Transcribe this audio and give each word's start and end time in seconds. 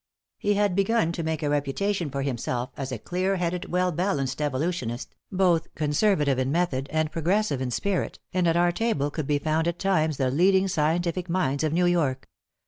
He 0.39 0.55
had 0.55 0.75
begun 0.75 1.11
to 1.11 1.21
make 1.21 1.43
a 1.43 1.49
reputation 1.51 2.09
for 2.09 2.23
himself 2.23 2.71
as 2.75 2.91
a 2.91 2.97
clear 2.97 3.35
headed, 3.35 3.71
well 3.71 3.91
balanced 3.91 4.41
evolutionist, 4.41 5.13
both 5.31 5.71
conservative 5.75 6.39
in 6.39 6.51
method 6.51 6.89
and 6.91 7.11
progressive 7.11 7.61
in 7.61 7.69
spirit, 7.69 8.17
and 8.33 8.47
at 8.47 8.57
our 8.57 8.71
table 8.71 9.11
could 9.11 9.27
be 9.27 9.37
found 9.37 9.67
at 9.67 9.77
times 9.77 10.17
the 10.17 10.31
leading 10.31 10.67
scientific 10.67 11.29
minds 11.29 11.63
of 11.63 11.71
New 11.71 11.85
York. 11.85 12.27